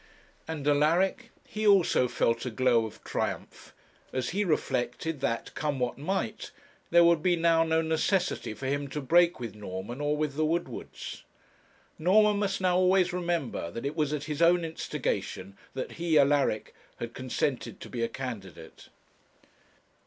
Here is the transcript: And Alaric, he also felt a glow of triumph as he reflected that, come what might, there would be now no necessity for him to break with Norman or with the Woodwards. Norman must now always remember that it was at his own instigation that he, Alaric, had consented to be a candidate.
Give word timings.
And 0.47 0.67
Alaric, 0.67 1.29
he 1.47 1.67
also 1.67 2.07
felt 2.07 2.43
a 2.47 2.49
glow 2.49 2.87
of 2.87 3.03
triumph 3.03 3.71
as 4.11 4.29
he 4.31 4.43
reflected 4.43 5.19
that, 5.19 5.53
come 5.53 5.77
what 5.77 5.95
might, 5.99 6.49
there 6.89 7.03
would 7.03 7.21
be 7.21 7.35
now 7.35 7.63
no 7.63 7.83
necessity 7.83 8.55
for 8.55 8.65
him 8.65 8.87
to 8.87 8.99
break 8.99 9.39
with 9.39 9.53
Norman 9.53 10.01
or 10.01 10.17
with 10.17 10.33
the 10.33 10.43
Woodwards. 10.43 11.21
Norman 11.99 12.37
must 12.39 12.59
now 12.59 12.77
always 12.77 13.13
remember 13.13 13.69
that 13.69 13.85
it 13.85 13.95
was 13.95 14.11
at 14.11 14.23
his 14.23 14.41
own 14.41 14.65
instigation 14.65 15.55
that 15.75 15.91
he, 15.91 16.17
Alaric, 16.17 16.73
had 16.97 17.13
consented 17.13 17.79
to 17.79 17.87
be 17.87 18.01
a 18.01 18.09
candidate. 18.09 18.89